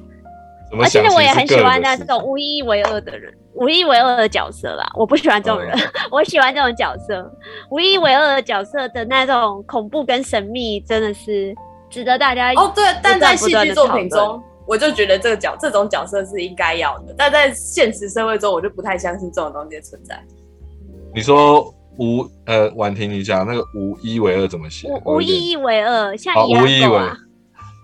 [0.82, 4.90] 而且我也很喜欢那这种无一为二的人，无一为二的角色啦。
[4.96, 7.30] 我不喜欢这种人，嗯 我喜欢这种角色，
[7.70, 11.56] 无一为二的角色的那种恐怖跟神秘，真的是
[11.90, 20.22] 值得大家哦，对，但在戏剧作品中，我就觉得这个角这种角色是应该要的，但在现实社会中，我就不太相信这种东西的存在。
[21.16, 24.88] 你说无呃，婉婷，你讲那个无一为二怎么写？
[24.88, 27.00] 无我有点无一为二，像哦，伊阿无一为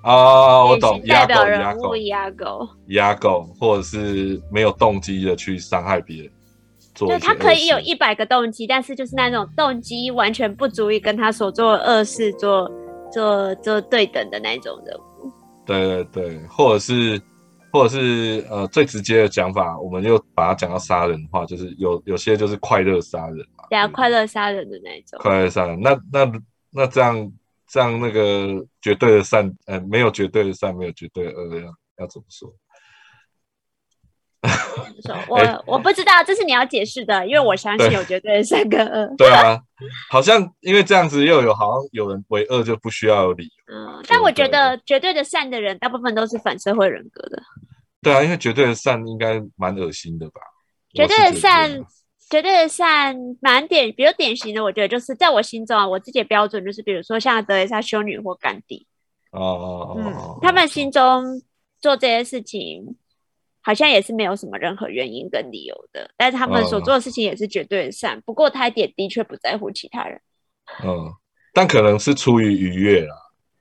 [0.04, 6.32] 狗啊，啊，我懂，代表人狗物伊阿狗，压狗，或者是没有动机的去伤害别人，
[6.94, 12.70] 做就他可以有一百个动机，但是就是那种动机完全不足以跟他所做的恶事做
[13.12, 15.32] 做做对等的那种人物。
[15.66, 17.22] 对对对，或者是
[17.72, 25.18] 或者是呃最直接的讲法，我们又把它讲到杀人的话，就是有有些就是快乐杀人嘛，对啊，快乐杀人的那种。
[25.22, 26.30] 快乐杀人，那那
[26.70, 27.32] 那这样
[27.74, 32.54] 这样那个绝对的善，呃，没有绝对的善，没有绝对的恶，要要怎么说？
[35.28, 39.16] 我、哎我不知道，这是你要解释的，因为我相信有绝对的善跟恶。
[39.18, 39.60] 对啊，
[40.12, 43.76] 好像因为这样子又有好像有人为恶就不需要有理由。
[43.76, 47.42] 嗯，但我觉得绝对的善的人，大部分都是反社会人格的。
[48.04, 50.42] 对啊，因为绝对的善应该蛮恶心的吧？
[50.94, 51.40] 绝对我是
[52.34, 58.88] 绝对的善蛮典，比较典型的，我觉得就是在我心中啊，我自己的标准就是，比如说像德蕾莎修女或甘地，
[59.30, 61.24] 哦哦嗯哦，，他们心中
[61.80, 62.96] 做这些事情，
[63.62, 68.20] 好像也是没有什么任何原因跟理由的，但是他们所嗯做的事情也是绝对的善。
[68.26, 70.20] 不过他也的确不在乎其他人，
[70.84, 71.14] 嗯，
[71.54, 73.16] 但可能是出于愉悦啦，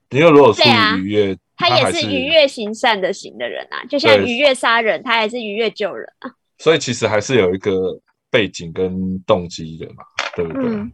[0.08, 6.32] 因为如果出于愉悦，他也是愉悦行善的行的人啊，就像愉悦杀人，他也是愉悦救人啊。
[6.56, 8.00] 所以其实还是有一个
[8.32, 10.02] 背景跟动机的嘛，
[10.34, 10.64] 对不对？
[10.64, 10.90] 嗯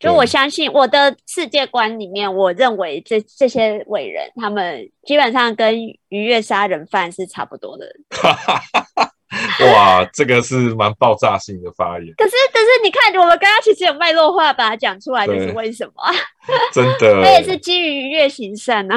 [0.00, 7.84] 就我相信我的世界观里面，我认为这这些伟人，他们基本上跟愉悦杀人犯是差不多的。
[9.74, 16.10] 哇，这个是蛮爆炸性的发言，可是，可是你看，我们刚刚其实有脉络化把它讲出来，就是对为什么啊？
[16.72, 17.20] 真的。
[17.22, 18.96] 他也是基于愉悦行善啊。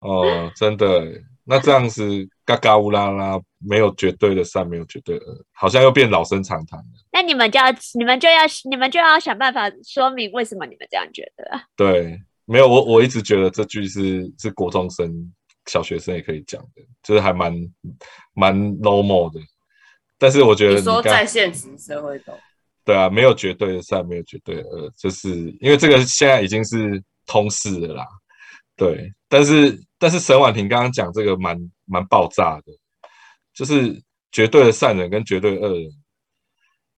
[0.00, 1.02] 哦，真的。
[1.46, 6.84] 那这样子嘎嘎乌拉拉，没有绝对的善，没有绝对的恶，好像又变老生常谈了。
[7.10, 7.66] 那你们就要，
[7.98, 8.38] 你们就要，
[8.70, 11.60] 你们就要想办法说明为什么你们这样觉得啊。
[11.76, 15.12] 对，没有我我一直觉得这句是是国中生、
[15.66, 17.52] 小学生也可以讲的，就是还蛮
[18.32, 19.40] 蛮 normal 的。
[20.16, 22.32] 但是我觉得你说在现实社会中，
[22.84, 25.28] 对啊，没有绝对的善，没有绝对的恶，就是
[25.60, 28.06] 因为这个现在已经是通识了啦。
[28.76, 32.72] 对，但是但是沈婉婷刚刚讲这个蛮蛮爆炸的，
[33.54, 35.90] 就是绝对的善人跟绝对的恶人，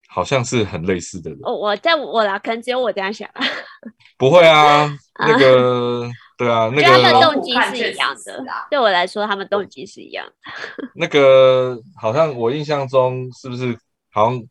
[0.09, 1.39] 好像是很类似的人。
[1.43, 3.45] 哦我在我啦，可能只有我这样想啊。
[4.19, 8.45] 不会啊，那个 对啊，那觉得他们个动机是一样的。
[8.69, 10.89] 对我来说，他们动机是一样的。
[10.95, 13.79] 那个好像我印象中是不是
[14.11, 14.43] 好像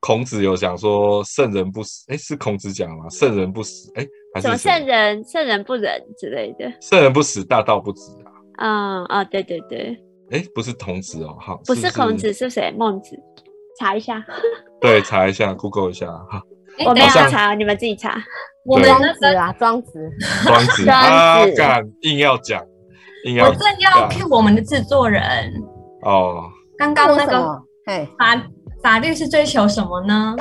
[0.00, 2.04] 孔子有讲说圣人不死？
[2.12, 3.08] 哎，是孔子讲吗？
[3.08, 3.90] 圣人不死？
[3.94, 6.70] 哎，还是什么谁圣人、圣人不仁之类的。
[6.82, 8.35] 圣人不死，大道不止啊。
[8.58, 9.98] 嗯啊，对对对，
[10.30, 12.72] 哎，不是孔子哦，好，不是是孔子，是谁？
[12.76, 13.16] 孟子。
[13.78, 14.24] 查一下，
[14.80, 16.42] 对，查一下，Google 一下，哈，
[16.86, 18.16] 我没有查，你们自己查。
[18.64, 20.10] 我们对庄那个子啊，庄子，
[20.44, 22.64] 庄子 庄啊，子干硬要讲，
[23.26, 25.22] 硬要我正要 cue 我们的制作人，
[26.02, 27.62] 哦，刚刚那个
[28.18, 28.42] 法
[28.82, 30.34] 法律是追求什么呢？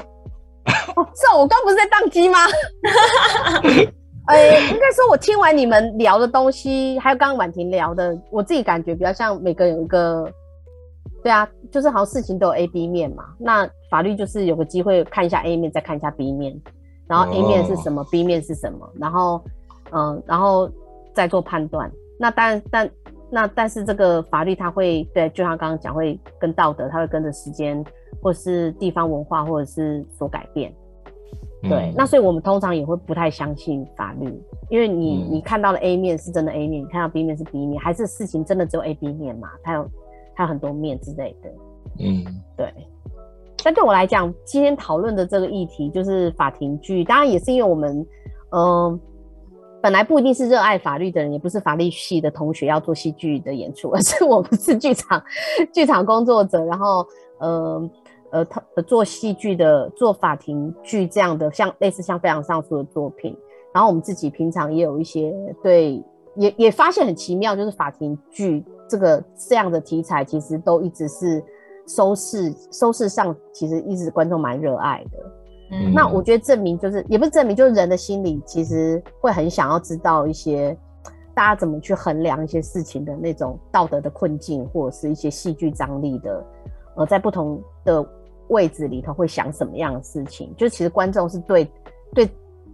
[0.96, 2.40] 哦，是哦，我刚不是在宕机吗？
[4.28, 10.28] 呃，应该说，我听完你们聊的东西，还有刚刚婉婷聊的，我自己感觉比较像每个人有一个，
[11.22, 13.26] 对啊，就是好像事情都有 A、B 面嘛。
[13.38, 16.60] 那法律就是有个机会看一下 A 面，再看一下 B 面，
[17.08, 19.44] 然后 A 面是什么、b 面是什么，然后
[19.92, 20.68] 嗯、然后
[21.14, 21.92] 再做判断。
[22.20, 22.90] 那当然，但
[23.30, 27.84] 那但是这个法律它会对，就像刚刚讲，会跟道德，它会跟着时间
[28.24, 30.74] 或是地方文化或者是所改变。
[31.70, 39.50] 对，嗯那所以我们通常也会不太相信法律，因为你、嗯你看到的 A 面是真的 A 面，你看到 B 面是 B 面，还是事情真的只有 A、B 面嘛？
[39.64, 39.90] 它有
[40.36, 41.50] 它有很多面之类的。
[42.00, 42.24] 嗯
[42.58, 42.74] 对，
[43.64, 48.06] 但对我来讲，今天讨论的这个议题就是法庭剧，当然也是因为我们，
[48.52, 49.00] 嗯、
[49.82, 55.24] 本来不一定是热爱法律的人，也不是法律系的同学要做戏剧的演出，而是我们是剧场
[55.74, 57.06] 剧场工作者，然后
[57.40, 57.90] 呃
[58.36, 63.38] 呃他呃做戏剧的做法庭剧这样的像类似像非常上诉的作品，
[63.74, 65.34] 然后我们自己平常也有一些
[65.64, 66.04] 对
[66.36, 71.42] 也也发现很奇妙，就是法庭剧这个这样的题材其实都一直是
[71.88, 75.18] 收视收视上其实一直观众蛮热爱的。
[75.72, 75.94] 嗯。
[75.94, 80.78] 那我觉得证明就是也不是证明，就是人的心理其实会很想要知道一些
[81.34, 86.46] 大家怎么去衡量一些事情的那种道德的困境，或者是一些戏剧张力的，
[86.96, 88.06] 呃，在不同的
[88.50, 90.54] 位置里头会想什么样的事情？
[90.58, 91.68] 就其实观众是对
[92.14, 92.30] 对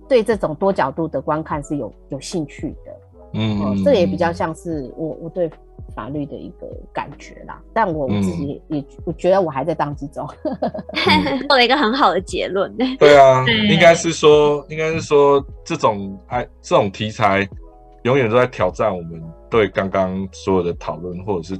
[0.07, 2.91] 对这种多角度的观看是有有兴趣的。
[3.33, 5.49] 嗯哦，这也比较像是我我对
[5.95, 7.61] 法律的一个感觉啦。
[7.73, 10.27] 但我我自己也也我觉得我还在当之中。
[11.47, 12.75] 做了一个很好的结论。
[12.99, 17.47] 对啊， 对应该是说，应该是说，这种哎，这种题材
[18.03, 21.57] 永远都在挑战我们对刚刚所有的讨论，或者是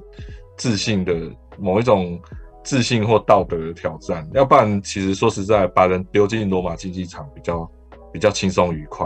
[0.58, 1.14] 自信的
[1.58, 2.20] 某一种
[2.64, 4.28] 自信或道德的挑战。
[4.34, 7.70] 要不然，其实说实在，把人丢进罗马竞技场比较
[8.14, 9.06] 比较轻松愉快，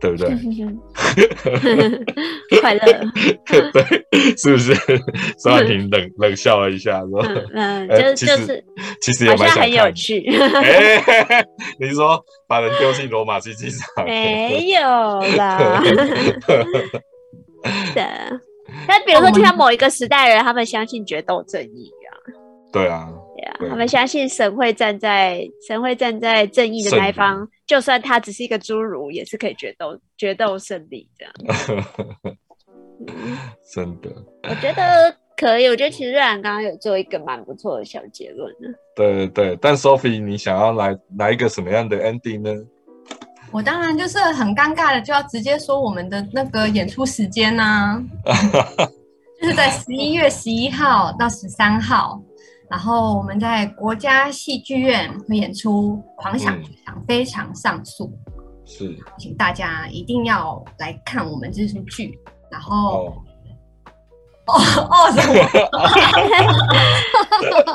[0.00, 0.30] 对不对？
[2.60, 2.80] 快乐，
[3.46, 3.62] 对，
[4.36, 4.74] 是不是？
[5.38, 8.64] 孙婉婷冷冷笑了一下，说嗯：“嗯， 哎就其实就是
[9.00, 9.72] 其实也好像很。
[9.72, 10.24] 有趣。
[10.30, 11.44] 哎，
[11.80, 14.04] 你说把人丢进罗马竞技场？
[14.06, 14.80] 没有
[15.36, 15.82] 啦，
[17.94, 18.40] 的。
[18.86, 22.05] 但比如说，就像某一个时代的人，他们相信决斗正义啊，
[22.76, 23.08] 对啊，
[23.58, 31.32] 对啊，他们相信神会站在神会站在正义的那一方，就算他只是一个侏儒，也是可以决斗决斗胜利这样。
[32.98, 33.36] 嗯
[33.74, 34.10] 真的，
[34.48, 38.68] 我觉得可以，我觉得其实瑞然刚刚有做一个蛮不错的小结论呢。
[38.94, 39.58] 对对对。
[39.60, 42.64] 但 Sophie，你想要来来一个什么样的 ending 呢？
[43.52, 48.02] 我当然就是很尴尬的，就要直接说我们的那个演出时间呐、
[49.40, 52.18] 就是在十一月十一号到十三号，
[52.68, 58.06] 然后我们在国家戏剧院会演出《狂想剧场非常上诉》，
[58.70, 62.18] 是请大家一定要来看我们这出剧。
[62.50, 63.12] 然后
[64.46, 64.54] 哦， 哦
[64.90, 65.34] 哦什么？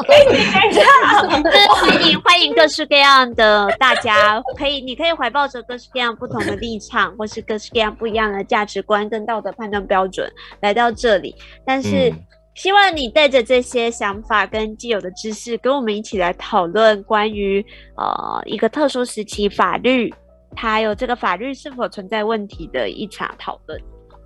[1.75, 10.29] 欢迎欢迎各式各样的大家，可以你可以怀抱着各式各样不同的立场，或是各式各样不一样的价值观跟道德判断标准
[10.61, 11.33] 来到这里，
[11.65, 12.09] 但是。
[12.09, 20.13] 嗯希望你带着这些想法跟既有的知识，跟我们一起来讨论关于呃一个特殊时期法律，
[20.55, 23.81] 还有这个法律是否存在问题的一场讨论。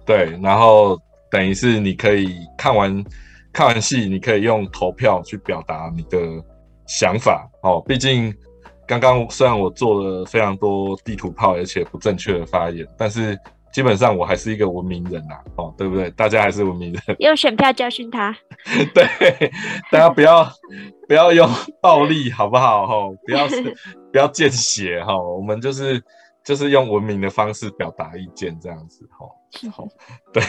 [0.05, 0.99] 对，然后
[1.30, 3.03] 等于是你可以看完
[3.53, 6.19] 看完戏，你可以用投票去表达你的
[6.88, 7.82] 想法哦。
[7.88, 8.34] 毕竟
[8.88, 13.38] 刚刚虽然我做了非常多地图炮而且不正确的发言，但是
[13.76, 16.09] 基本上我还是一个文明人呐、哦，对不对？
[16.11, 18.34] 大家还是文明人， 用选票教训他。
[18.95, 19.05] 对，
[19.91, 20.49] 大家不要
[21.09, 21.45] 不要用
[21.82, 22.88] 暴力，好不好？
[22.88, 22.93] 哈，
[23.26, 23.45] 不要
[24.13, 26.01] 不要见血哈，我们就是
[26.41, 29.28] 就是用文明的方式表达意见，这样子哈。
[29.73, 29.86] 好，
[30.32, 30.41] 对，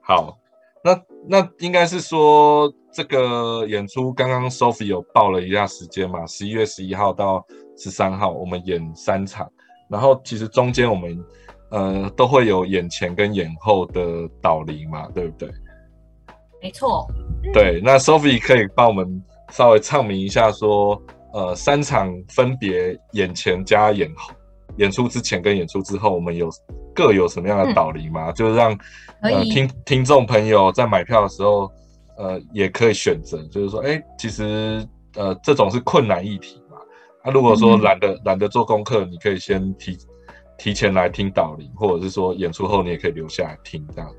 [0.00, 0.36] 好，
[0.82, 9.48] 那那应该是说这个演出刚刚 Sophie 有报了一下时间嘛，十一月十一号到十三号，我们演三场，
[9.88, 11.24] 然后其实中间我们
[11.70, 15.50] 呃都会有眼前跟眼后的导离嘛，对不对？
[16.60, 17.06] 没错，
[17.52, 21.00] 对，那 Sophie 可以帮我们稍微唱明一下说，
[21.32, 24.34] 呃，三场分别眼前加眼后，
[24.76, 26.50] 演出之前跟演出之后，我们有
[26.94, 28.32] 各有什么样的导离吗？
[28.32, 28.76] 就是让
[29.22, 31.70] 呃听听众朋友在买票的时候，
[32.16, 34.84] 呃，也可以选择，就是说，哎，其实
[35.14, 36.60] 呃这种是困难议题
[37.24, 39.96] 嘛，那、如果说嗯懒得懒得做功课，你可以先提
[40.56, 44.10] 提前来听导聆，或者是说演出后你也可以留下来听这样。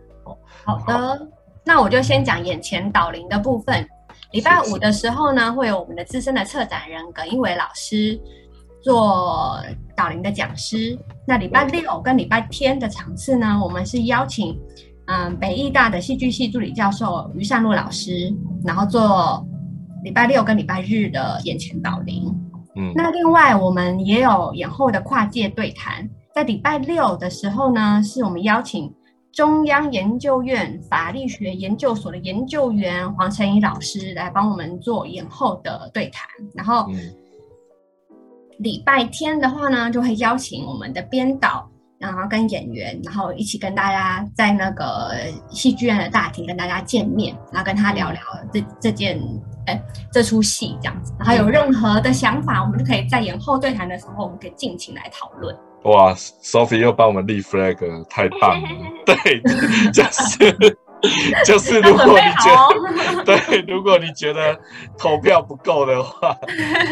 [0.65, 1.27] 好的，
[1.65, 3.87] 那我就先讲眼前导聆的部分。
[4.31, 8.19] 礼拜五的时候呢，会有我们的资深的策展人耿一伟老师
[8.81, 9.59] 做
[9.95, 10.97] 导聆的讲师。
[11.25, 14.55] 那礼拜六跟礼拜天的场次呢，我们是邀请
[15.07, 18.31] 嗯北艺大的戏剧系助理教授于善路老师，
[18.63, 19.43] 然后做
[20.03, 22.31] 礼拜六跟礼拜日的眼前导聆。
[22.75, 28.93] 嗯，那另外我们也有演后的跨界对谈，在礼拜六的时候呢，是我们邀请
[29.31, 36.99] 中央研究院法律学研究所的研究员黄成怡老师来帮我们做演后的对谈，然后嗯。
[38.59, 41.65] 礼拜天的话呢，就会邀请我们的编导，
[41.97, 45.13] 然后跟演员，然后一起跟大家在那个
[45.49, 49.48] 戏剧院的大厅跟大家见面，然后跟他聊聊这这件哎
[50.11, 55.55] 这出戏这样子，然后有任何的想法，我们就可以在演后对谈的时候，我们可以尽情来讨论。
[55.83, 58.67] 哇，Sophie 又帮我们立 flag，太棒了！
[59.05, 59.41] 对，
[59.93, 60.77] 就是
[61.45, 62.69] 就是，如果你觉好
[63.23, 64.59] 得对，如果你觉得
[64.97, 66.35] 投票不够的话，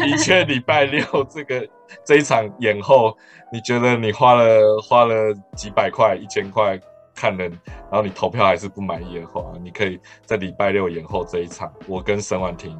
[0.02, 1.68] 的确礼拜六这个
[2.02, 3.14] 这一场演后，
[3.52, 5.14] 你觉得你花了花了
[5.54, 6.80] 几百块、一千块
[7.18, 12.78] 看了，然后你投票还是不满意的话，你可以在礼拜六延后这一场，我跟沈婉婷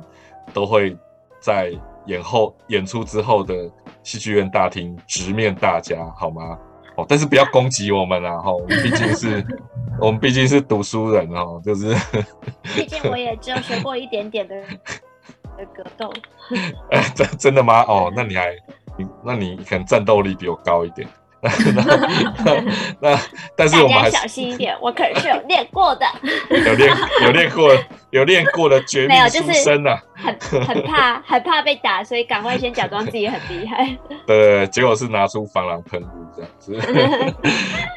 [0.55, 0.97] 都会
[1.41, 1.73] 在
[2.07, 3.69] 演后演出之后的
[4.05, 6.57] 戏剧院大厅直面大家，好吗？
[6.97, 8.39] 哦，但是不要攻击我们啊！
[8.39, 9.45] 哈，我们毕竟是，
[10.01, 11.95] 我们毕竟是读书人哦，就是，
[12.75, 14.55] 毕竟我也只有学过一点点的
[15.57, 16.13] 的格斗。
[16.91, 17.83] 哎，真真的吗？
[17.87, 18.51] 哦，那你还，
[18.97, 21.09] 你那你可能战斗力比我高一点。
[21.43, 21.85] 那
[22.45, 22.65] 那
[23.01, 23.21] 那，
[23.57, 26.07] 但是我们还是大家小心一点，我可是有练过的，
[26.51, 27.73] 有练有练过
[28.11, 30.03] 有练过的绝 命没有就是书生啊。
[30.21, 33.97] 很很怕很怕被打，所以赶快先假装自己很厉害。
[34.27, 36.73] 对，结果是拿出防狼喷雾这样子。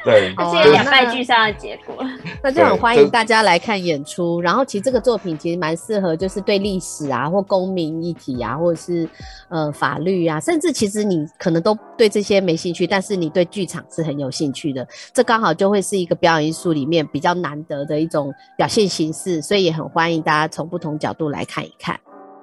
[0.04, 1.96] 对，这是一个两败俱伤的结果。
[2.40, 4.40] 那就很欢迎大家来看演出。
[4.40, 9.08] 然后其实这个作品其实蛮适合，就是对历史啊，或公民议题啊，或者是
[9.48, 14.84] 呃法律啊，甚至其实你可能都对这些没兴趣，但是你对剧场是很有兴趣的。
[15.14, 22.00] 这刚好就会是一个表演艺术里面比较难得的一种表现形式，所以也很欢迎大家从不同角度来看一看。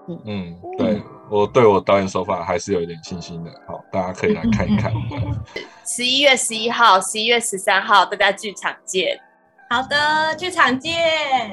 [0.07, 3.51] 嗯嗯，对我对我导演手法还是有一点信心的。
[3.67, 4.93] 好，大家可以来看一看。
[5.85, 9.19] 十一月十一号、十一月十三号，大家剧场见。
[9.69, 10.93] 好的，剧场见。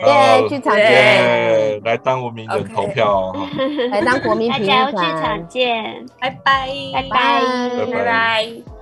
[0.00, 3.48] 对剧场见耶来当文明人投票哦。
[3.92, 7.40] 来当国民评大家剧场，见，拜拜，拜拜。
[7.78, 8.75] 拜拜拜。